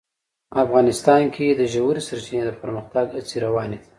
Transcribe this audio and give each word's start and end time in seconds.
افغانستان 0.63 1.23
کې 1.35 1.47
د 1.49 1.61
ژورې 1.73 2.01
سرچینې 2.07 2.43
د 2.45 2.51
پرمختګ 2.61 3.05
هڅې 3.15 3.37
روانې 3.45 3.77
دي. 3.81 3.87